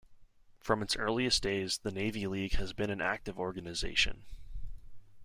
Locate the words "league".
2.25-2.53